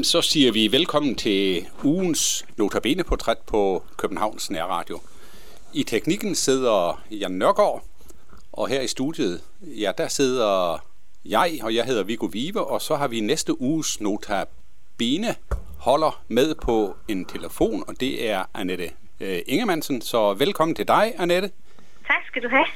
[0.00, 5.00] Så siger vi velkommen til ugens Notabene-portræt på Københavns Nærradio.
[5.72, 7.84] I teknikken sidder Jan Nørgaard,
[8.52, 10.78] og her i studiet, ja, der sidder
[11.24, 15.34] jeg, og jeg hedder Viggo Vive, og så har vi næste uges Notabene
[15.78, 18.90] holder med på en telefon, og det er Annette
[19.20, 20.00] øh, Ingemannsen.
[20.00, 21.50] Så velkommen til dig, Annette.
[22.06, 22.66] Tak skal du have.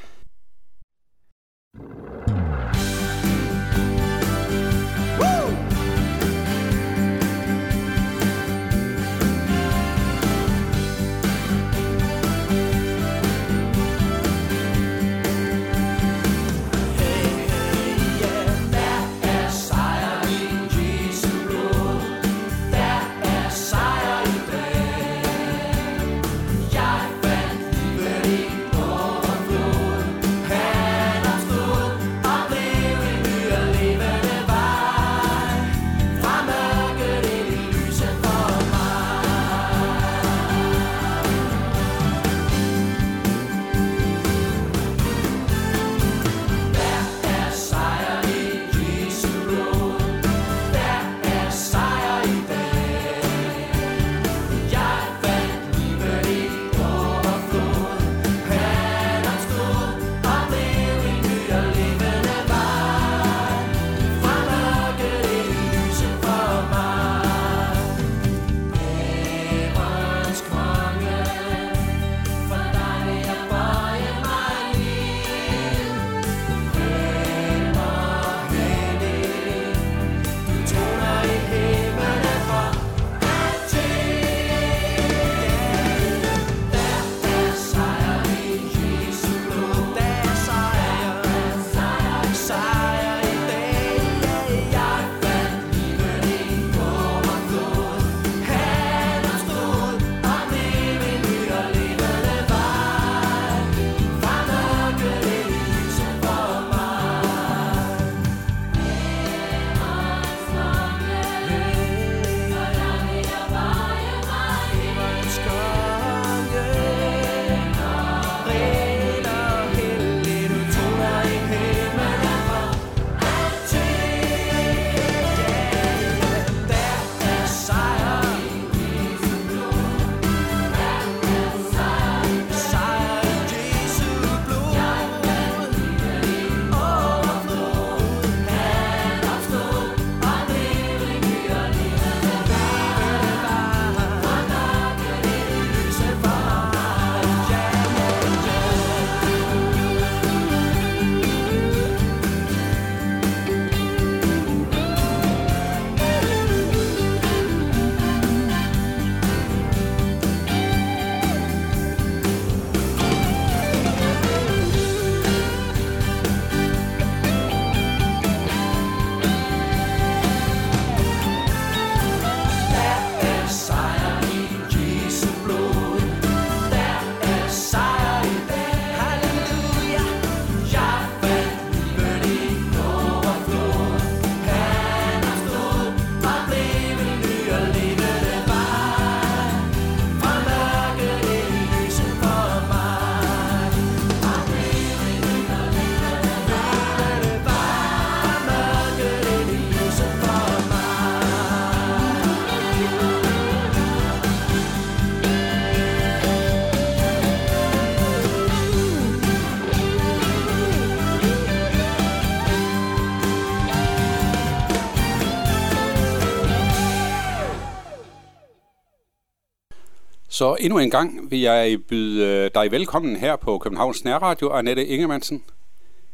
[220.39, 224.85] Så endnu en gang vil jeg byde øh, dig velkommen her på Københavns Nærradio, Annette
[224.85, 225.43] Ingemannsen.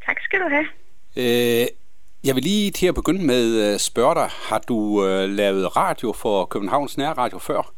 [0.05, 0.67] Tak skal du have.
[1.17, 1.67] Øh,
[2.23, 6.13] jeg vil lige til at begynde med øh, spørge dig, har du øh, lavet radio
[6.13, 7.73] for Københavns Nærradio før?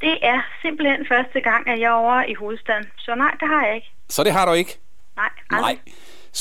[0.00, 2.86] Det er simpelthen første gang, at jeg er over i hovedstaden.
[2.98, 3.90] Så nej, det har jeg ikke.
[4.08, 4.78] Så det har du ikke?
[5.16, 5.80] Nej, aldrig.
[5.84, 5.94] Nej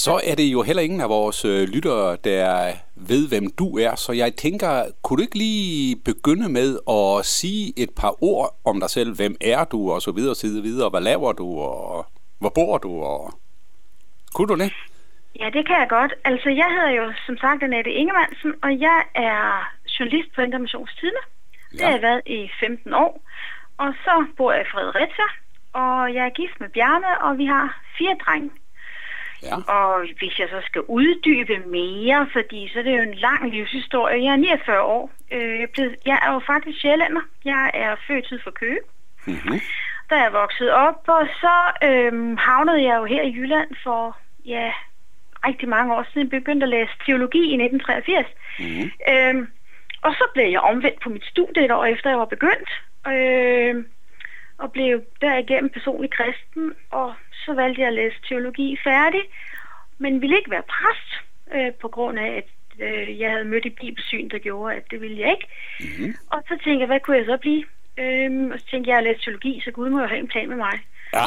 [0.03, 3.95] så er det jo heller ingen af vores øh, lyttere, der ved, hvem du er.
[3.95, 4.71] Så jeg tænker,
[5.03, 9.15] kunne du ikke lige begynde med at sige et par ord om dig selv?
[9.15, 10.89] Hvem er du, og så videre, og så videre.
[10.89, 12.05] Hvad laver du, og
[12.39, 13.33] hvor bor du, og...
[14.33, 14.73] Kunne du det?
[15.39, 16.13] Ja, det kan jeg godt.
[16.23, 19.41] Altså, jeg hedder jo som sagt Annette Ingemannsen, og jeg er
[19.99, 21.23] journalist på Informationstidene.
[21.73, 21.77] Ja.
[21.77, 23.21] Det har jeg været i 15 år.
[23.77, 25.27] Og så bor jeg i Fredericia,
[25.73, 28.49] og jeg er gift med Bjarne, og vi har fire drenge.
[29.43, 29.55] Ja.
[29.55, 34.23] Og hvis jeg så skal uddybe mere, fordi så er det jo en lang livshistorie.
[34.23, 35.11] Jeg er 49 år.
[35.31, 35.59] Øh,
[36.05, 37.21] jeg, er jo faktisk sjællander.
[37.45, 38.79] Jeg er født tid for Køge.
[39.25, 39.59] Mm-hmm.
[40.09, 44.71] Da jeg voksede op, og så øh, havnede jeg jo her i Jylland for, ja,
[45.47, 46.31] rigtig mange år siden.
[46.31, 48.27] Jeg begyndte at læse teologi i 1983.
[48.59, 48.91] Mm-hmm.
[49.11, 49.47] Øh,
[50.01, 52.69] og så blev jeg omvendt på mit studie et år efter jeg var begyndt.
[53.07, 53.75] Øh,
[54.57, 57.13] og blev derigennem personlig kristen, og
[57.45, 59.21] så valgte jeg at læse teologi færdig,
[59.97, 61.09] men ville ikke være præst,
[61.55, 62.49] øh, på grund af, at
[62.79, 65.47] øh, jeg havde mødt et bibelsyn, der gjorde, at det ville jeg ikke.
[65.79, 66.15] Mm-hmm.
[66.31, 67.63] Og så tænkte jeg, hvad kunne jeg så blive?
[67.99, 70.27] Øhm, og så tænkte jeg, at jeg læste teologi, så Gud må jo have en
[70.27, 70.79] plan med mig.
[71.13, 71.25] Ja.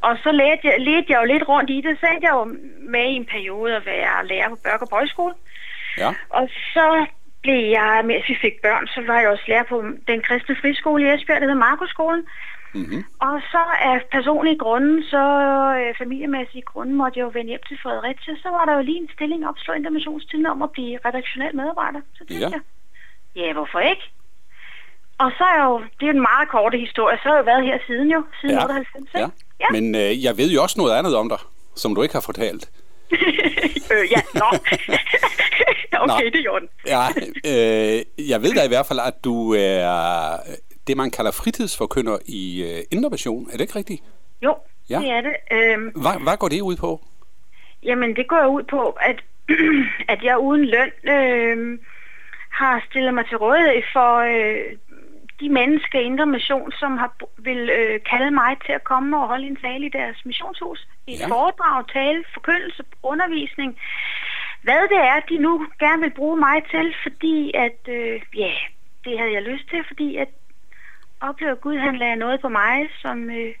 [0.00, 2.44] Og så ledte jeg, ledte jeg jo lidt rundt i det, så jeg jo
[2.80, 5.34] med i en periode at være lærer på Børk og Bøjskole.
[5.98, 6.10] Ja.
[6.28, 7.06] Og så
[7.42, 11.04] blev jeg, mens vi fik børn, så var jeg også lærer på den kristne friskole
[11.04, 12.24] i Esbjerg, der hedder Markusskolen.
[12.74, 13.04] Mm-hmm.
[13.20, 15.22] Og så af personlige grunde, så
[15.80, 18.34] øh, familiemæssige grunde, måtte jeg jo vende hjem til Fredericia.
[18.42, 22.00] Så var der jo lige en stilling opslået intermissionstiden om at blive redaktionel medarbejder.
[22.14, 22.50] Så tænkte Ja.
[22.50, 22.60] jeg,
[23.36, 24.02] ja, hvorfor ikke?
[25.18, 27.64] Og så er jo, det er en meget korte historie, så har jeg jo været
[27.64, 28.64] her siden jo, siden Ja.
[28.64, 28.88] 98.
[29.14, 29.18] ikke?
[29.18, 29.26] ja.
[29.60, 29.66] ja.
[29.76, 31.38] Men øh, jeg ved jo også noget andet om dig,
[31.76, 32.70] som du ikke har fortalt.
[33.92, 34.48] øh, ja, nå.
[36.04, 36.30] okay, Nå.
[36.32, 36.68] det gjorde den.
[36.94, 37.02] Ja,
[37.50, 40.36] øh, jeg ved da i hvert fald, at du er
[40.90, 43.46] det, man kalder fritidsforkynder i øh, Indremission.
[43.50, 44.02] Er det ikke rigtigt?
[44.46, 44.52] Jo,
[44.90, 44.98] Ja.
[44.98, 45.34] det er det.
[45.56, 46.90] Øhm, Hvad, hvad går det ud på?
[47.82, 49.18] Jamen, det går ud på, at,
[50.12, 51.78] at jeg uden løn øh,
[52.60, 54.64] har stillet mig til rådighed for øh,
[55.40, 59.28] de mennesker i Indre Mission, som har vil øh, kalde mig til at komme og
[59.28, 60.88] holde en tale i deres missionshus.
[61.06, 61.26] I et Ja.
[61.26, 63.70] foredrag, tale, forkyndelse, undervisning.
[64.62, 68.52] Hvad det er, de nu gerne vil bruge mig til, fordi at, øh, ja,
[69.04, 70.28] det havde jeg lyst til, fordi at
[71.20, 73.54] opleve, at Gud han lagde noget på mig, som, øh,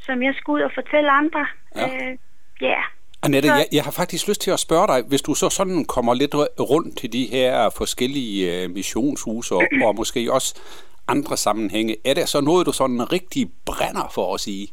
[0.00, 1.46] som jeg skulle ud og fortælle andre.
[1.76, 1.86] Ja.
[1.86, 2.18] Øh,
[2.60, 2.80] ja.
[3.22, 5.84] Annette, Så- jeg, jeg har faktisk lyst til at spørge dig, hvis du så sådan
[5.84, 10.60] kommer lidt rundt til de her forskellige øh, missionshuse og, og måske også
[11.08, 14.68] andre sammenhænge, er det så noget, du sådan rigtig brænder for at sige?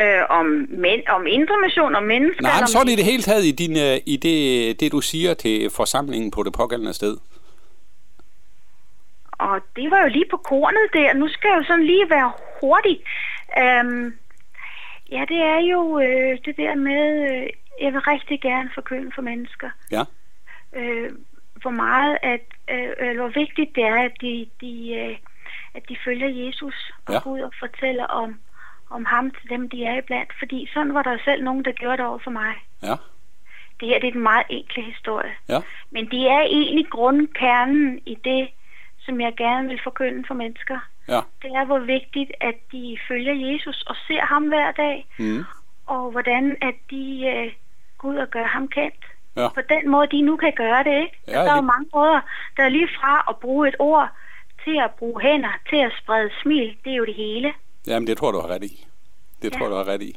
[0.00, 2.42] øh, om, men, om indre mission, om mennesker.
[2.42, 5.34] Nej, men sådan i det hele taget i, din, øh, i det, det, du siger
[5.34, 7.16] til forsamlingen på det pågældende sted.
[9.48, 11.14] Og det var jo lige på kornet der.
[11.14, 12.96] Nu skal jeg jo sådan lige være hurtig.
[13.62, 14.18] Øhm,
[15.10, 17.02] ja, det er jo øh, det der med,
[17.32, 17.46] øh,
[17.80, 19.70] jeg vil rigtig gerne forkynde for mennesker.
[19.90, 20.02] Ja,
[20.76, 21.10] Øh,
[21.62, 22.40] hvor meget, at,
[22.70, 25.16] øh, eller hvor vigtigt det er, at de, de, øh,
[25.74, 27.18] at de følger Jesus og Ja.
[27.22, 28.40] går ud og fortæller om,
[28.90, 30.32] om ham til dem, de er iblandt.
[30.38, 32.54] Fordi sådan var der selv nogen, der gjorde det over for mig.
[32.82, 32.94] ja,
[33.80, 35.34] Det her det er en meget enkel historie.
[35.48, 35.58] ja,
[35.90, 38.48] Men det er egentlig grundkernen i det,
[39.10, 40.78] som jeg gerne vil forkynde for mennesker.
[41.08, 41.20] ja.
[41.42, 45.44] Det er, hvor vigtigt, at de følger Jesus og ser ham hver dag, Mm.
[45.86, 47.04] og hvordan at de
[47.34, 47.52] øh,
[47.98, 49.02] går ud og gør ham kendt.
[49.36, 49.48] Ja.
[49.48, 51.16] På den måde, de nu kan gøre det, ikke?
[51.28, 52.20] Ja, der er jo mange måder.
[52.56, 54.08] Der er lige fra at bruge et ord,
[54.64, 56.76] til at bruge hænder, til at sprede smil.
[56.84, 57.52] Det er jo det hele.
[57.86, 58.86] Jamen, det tror du har ret i.
[59.42, 59.58] Det Ja.
[59.58, 60.12] tror jeg, du har ret i.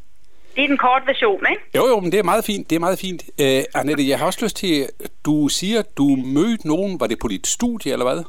[0.55, 1.63] Det er den korte version, ikke?
[1.75, 2.69] Jo, jo, men det er meget fint.
[2.69, 3.23] Det er meget fint.
[3.41, 4.89] Øh, Annette, jeg har også lyst til,
[5.25, 6.03] du siger, du
[6.37, 8.23] mødte nogen, var det på dit studie, eller hvad?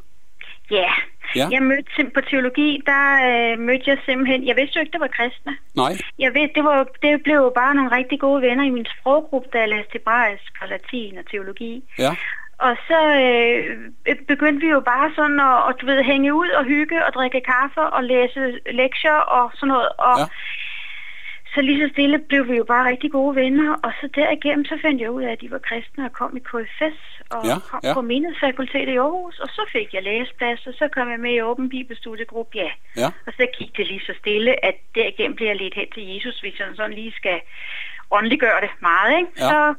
[0.70, 0.93] Ja.
[1.37, 1.46] Ja.
[1.50, 4.46] Jeg mødte på teologi, der øh, mødte jeg simpelthen...
[4.46, 5.52] Jeg vidste jo ikke, det var kristne.
[5.76, 5.93] Nej.
[6.19, 9.49] Jeg ved, det, var, det blev jo bare nogle rigtig gode venner i min sproggruppe,
[9.58, 11.82] jeg læste hebraisk og latin og teologi.
[11.99, 12.11] Ja,
[12.58, 16.65] Og så øh, begyndte vi jo bare sådan at, at du ved, hænge ud og
[16.65, 18.41] hygge og drikke kaffe og læse
[18.81, 19.89] lektier og sådan noget.
[19.98, 20.27] Og Ja.
[21.55, 23.75] Så lige så stille blev vi jo bare rigtig gode venner.
[23.82, 26.41] Og så derigennem så fandt jeg ud af, at de var kristne og kom i
[26.41, 26.99] KFS
[27.31, 27.94] og Ja, kom ja.
[27.94, 29.39] på Menighedsfakultetet i Aarhus.
[29.39, 32.70] Og så fik jeg læseplads, og så kom jeg med i Åben Bibelstudiegruppe, ja.
[32.96, 36.03] ja, Og så gik det lige så stille, at derigennem bliver jeg lidt hen til
[36.15, 37.41] Jesus, hvis jeg sådan lige skal
[38.11, 39.31] åndeliggøre det meget, ikke?
[39.39, 39.49] Ja.
[39.51, 39.75] Så,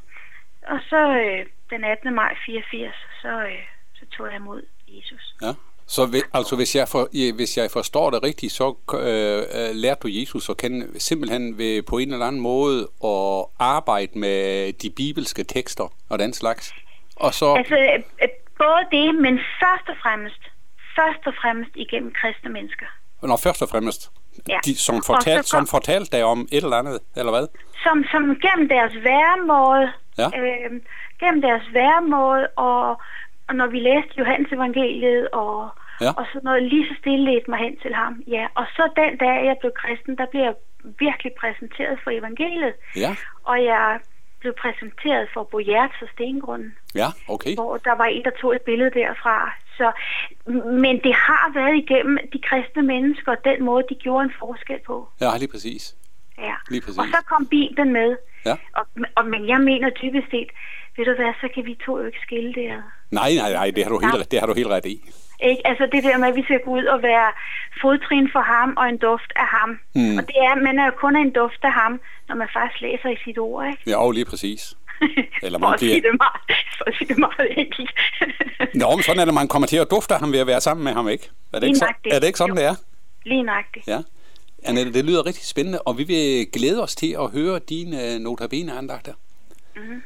[0.67, 2.15] og så øh, den 18.
[2.15, 3.63] maj 84, så, øh,
[3.93, 5.35] så tog jeg imod Jesus.
[5.41, 5.51] ja.
[5.87, 9.75] Så vi- altså, hvis jeg, for, ja, hvis jeg forstår det rigtigt, så øh, øh,
[9.75, 14.73] lærte du Jesus at kende simpelthen ved på en eller anden måde at arbejde med
[14.73, 16.73] de bibelske tekster og den slags.
[17.15, 20.41] Og så, Altså, øh, øh, både det, men først og fremmest,
[20.95, 22.85] først og fremmest igennem kristne mennesker.
[23.23, 24.11] når først og fremmest,
[24.49, 24.57] Ja.
[24.65, 27.47] de, som, Og så fortalt, kom- som fortalte dig om et eller andet, eller hvad?
[27.83, 30.27] Som, som gennem deres væremåde, Ja.
[30.39, 30.71] øh,
[31.19, 33.01] gennem deres væremåde, og,
[33.47, 35.69] og når vi læste Johannes evangeliet, og,
[36.01, 36.11] Ja.
[36.17, 38.23] og sådan noget, lige så stille ledte mig hen til ham.
[38.27, 40.55] Ja, og så den dag, jeg blev kristen, der blev jeg
[40.99, 43.99] virkelig præsenteret for evangeliet, Ja, og jeg
[44.39, 47.55] blev præsenteret for Bo Hjerts og Stengrunden, ja, okay.
[47.55, 49.53] hvor der var en, der tog et billede derfra.
[49.77, 49.91] Så,
[50.85, 54.79] men det har været igennem de kristne mennesker, og den måde, de gjorde en forskel
[54.85, 55.09] på.
[55.21, 55.95] Ja, lige præcis.
[56.37, 56.55] Ja.
[56.69, 56.97] Lige præcis.
[56.99, 58.17] Og så kom Bibelen med.
[58.45, 58.55] Ja.
[58.73, 58.85] Og,
[59.15, 60.49] og, men jeg mener typisk set,
[60.97, 62.81] ved du hvad, så kan vi to jo ikke skille det ad.
[63.11, 65.09] Nej, nej, nej, det har du helt, det har du helt ret i.
[65.43, 65.67] Ikke?
[65.67, 67.31] Altså det der med, at vi skal gå ud og være
[67.81, 69.69] fodtrin for ham og en duft af ham.
[69.95, 70.17] Mm.
[70.17, 73.09] Og det er, man er jo kun en duft af ham, når man faktisk læser
[73.09, 73.81] i sit ord, ikke?
[73.87, 74.73] Ja, og lige præcis.
[75.45, 76.41] Eller for, man at sige det meget,
[76.77, 77.91] for at sige det meget enkelt.
[78.81, 80.83] Nå, men sådan er det, man kommer til at dufte ham ved at være sammen
[80.83, 81.29] med ham, ikke?
[81.53, 82.61] Er det ikke, så, er det ikke sådan, Jo.
[82.61, 82.75] det er?
[83.25, 83.87] Lige nøjagtigt.
[83.87, 83.99] Ja.
[84.65, 89.13] Annette, det lyder rigtig spændende, og vi vil glæde os til at høre dine notabene-andagter.
[89.75, 89.83] Mhm.
[89.85, 90.01] My